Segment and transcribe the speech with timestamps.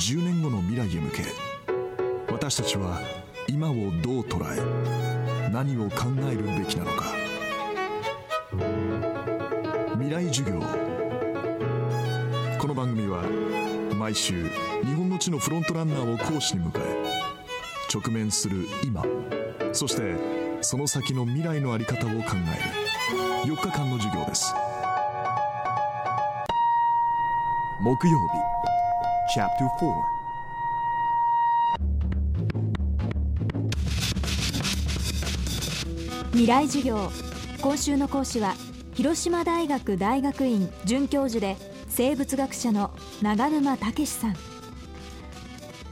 [0.00, 1.24] 10年後の未来へ向け
[2.32, 3.02] 私たちは
[3.46, 7.04] 今をどう捉え何を考えるべきなのか。
[9.92, 10.58] 未来授業。
[12.58, 13.24] この番組は
[13.94, 14.48] 毎週
[14.84, 17.04] 日本の地のフロントランナーを講師に迎え
[17.92, 19.04] 直面する今
[19.72, 20.14] そして
[20.62, 22.36] その先の未来の在り方を考
[23.44, 24.54] える4日間の授業です。
[27.80, 28.49] 木曜日。
[29.32, 29.94] Chapter 4
[36.32, 37.12] 未来授業
[37.62, 38.56] 今週の講師は
[38.94, 41.56] 広島大学大学院准教授で
[41.88, 42.90] 生物学者の
[43.22, 44.36] 長沼武さん。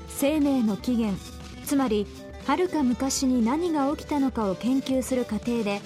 [0.08, 1.16] 生命の起源
[1.64, 2.08] つまり
[2.44, 5.80] はるか昔に何が起きたのかを研究する過程で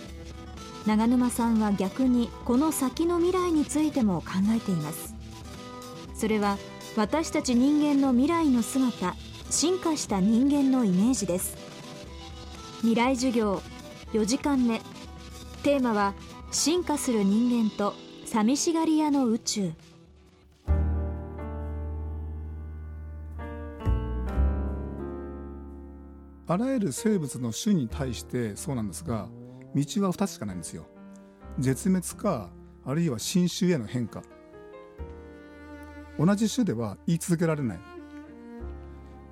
[0.87, 5.15] 長沼さんは逆にこの先の未来についても考えています。
[6.15, 6.57] それは
[6.95, 9.15] 私たち人間の未来の姿
[9.49, 11.57] 進化した人間のイメージです。
[12.81, 13.63] 未来授業
[14.13, 14.81] 4時間目。
[15.63, 16.13] テーマは
[16.51, 17.95] 進化する人間と
[18.27, 19.73] 寂しがり屋の宇宙。
[26.47, 29.29] あらゆる生物の種に対してそうなんですが
[29.75, 30.85] 道は2つしかないんですよ。
[31.59, 32.51] 絶滅か
[32.85, 34.23] あるいは新種への変化。
[36.25, 37.81] 同じ種では言い続けられない。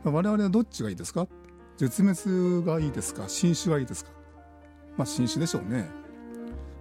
[0.02, 1.28] 我々はどっちがいいですか？
[1.76, 3.28] 絶滅がいいですか？
[3.28, 4.10] 新種がいいですか？
[4.96, 5.88] まあ新種でしょうね。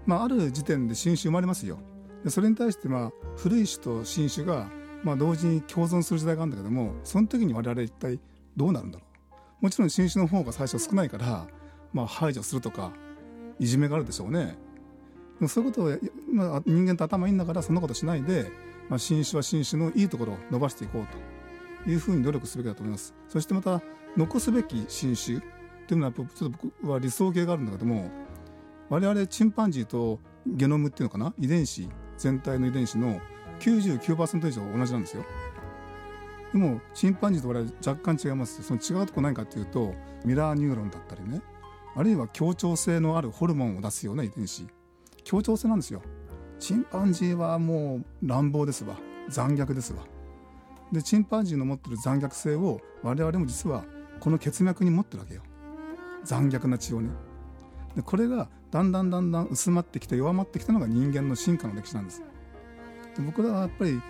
[0.06, 1.78] まあある時点で新種生まれますよ。
[2.24, 4.68] でそれに対してまあ古い種と新種が
[5.04, 8.20] まあ同時に共存する時代があるんだけどもその時に我々一体
[8.58, 9.06] どうなるんだろ
[9.62, 9.66] う？
[9.66, 11.46] もちろん新種の方が最初少ないから
[11.94, 12.92] まあ排除するとか
[13.60, 14.58] いじめがあるでしょうね。
[15.48, 15.98] そういうことを、
[16.34, 18.52] まあ、人間と頭いいんだからそんなことしないで
[18.90, 21.08] まあ、新種は新種のいいところを伸ばしていこう
[21.84, 23.14] というふうに努力すべきだと思います。
[23.28, 23.82] そしてまた
[24.18, 25.42] 残すべき新種っ
[25.88, 28.10] ていうのはやっぱちょっと僕は理想形があるんだけども
[28.90, 31.34] 我々チンパンジーとゲノムっていうのかな？
[31.38, 33.22] 遺伝子全体の遺伝子の
[33.60, 35.24] 99%以上同じなんですよ。
[36.52, 38.64] でもチンパンジーと我々若干違います。
[38.64, 39.94] その違うとこ何かっていうと
[40.26, 41.42] ミラーニューロンだったりね。
[41.96, 44.66] あるいは協調性のあるホルモンを出すような遺伝子。
[45.24, 46.02] 協調性なんですよ。
[46.60, 48.98] チンパンジーはもう乱暴ですわ。
[49.30, 50.04] 残虐ですわ。
[50.92, 53.86] でチンパンジーの持ってる残虐性を我々も実は
[54.20, 55.42] この血脈に持ってるわけよ。
[56.24, 57.10] 残虐な血をね。
[57.96, 62.22] でこれがだんだんだんだん薄まってきて弱まってきたのが人間の進化の歴史なんです。
[63.16, 64.02] で僕らはやっぱり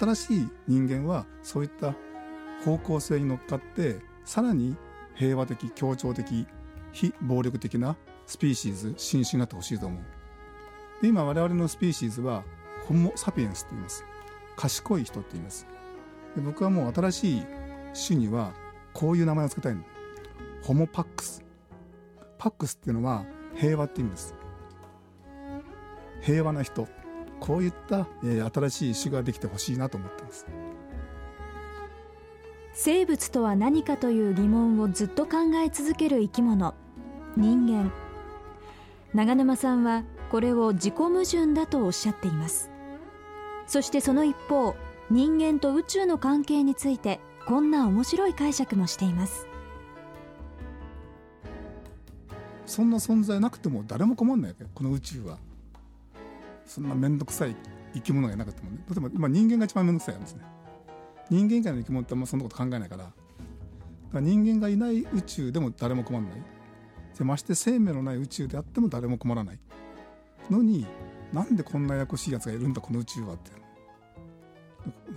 [0.00, 1.94] 新しい人間はそういった
[2.64, 4.76] 方向性に乗っかってさらに
[5.14, 6.46] 平和的協調的
[6.92, 7.96] 非暴力的な
[8.26, 10.17] スピーシーズ新種になってほしいと思う。
[11.00, 12.44] で今我々のスピーシーズは
[12.86, 14.04] ホモ・サピエンスと言います。
[14.56, 15.66] 賢い人って言います。
[16.34, 17.46] で僕はもう新しい
[18.06, 18.52] 種には
[18.92, 19.82] こういう名前を付けたいの。
[20.62, 21.44] ホモ・パックス。
[22.38, 24.34] パックスっていうのは平和って意味です。
[26.22, 26.88] 平和な人。
[27.40, 30.46] こういった、えー、新しい種ができてほしいなと思ってます。
[32.72, 36.74] 生物とは何かという疑問をずっと考え続ける生き物。
[37.36, 37.92] 人間。
[39.14, 42.70] 長沼さんはこれを自己矛盾だとおっしゃっています。
[43.66, 44.76] そしてその一方
[45.10, 49.46] 人間と宇宙の関係についてこんな面白い解釈もしています。
[52.66, 55.38] そんな存在なくても誰も困んないこの宇宙は。
[56.66, 57.56] そんな面倒くさい
[57.94, 58.78] 生き物がいなくてもね。
[58.88, 60.42] 例えば今人間が一番面倒くさいんですね。
[61.30, 63.04] 人間以外の生き物ってあんまそんなこと考えないから。
[63.04, 63.12] か
[64.12, 66.42] ら人間がいない宇宙でも誰も困らない。
[67.18, 69.58] でまして生命のない宇宙であっても誰も困らない。
[70.50, 70.86] のに
[71.32, 73.50] なんでこんなややこしいやつがいるんだこの宇宙はって。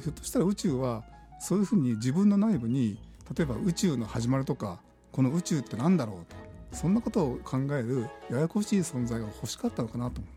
[0.01, 1.03] ひょっとしたら宇宙は
[1.39, 2.99] そういうふうに自分の内部に
[3.35, 4.79] 例えば宇宙の始まりとか
[5.11, 6.35] この宇宙って何だろうと
[6.75, 10.33] そんなことを考えるややこしい存在が欲しかったのかなと思う。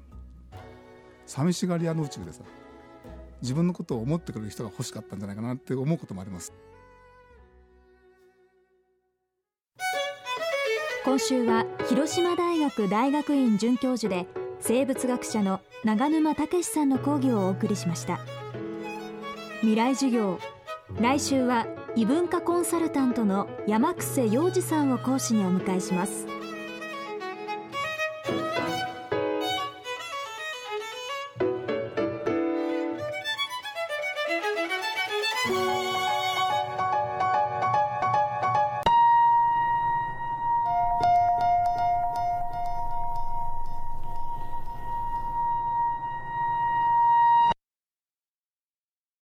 [1.26, 2.42] 寂しがり屋の宇宙でさ
[3.40, 6.52] 自分のことを思ってくれる人が欲しかったんじゃないかなって思うこともあります。
[11.04, 14.26] 今週は広島大学大学院准教授で
[14.66, 18.18] 生物学者の長沼武さんの講義をお送りしました。
[19.60, 20.38] 未来授業。
[20.98, 21.66] 来週は
[21.96, 26.26] 異文化コンサルタントの山伏洋二さんを講師にお迎えします「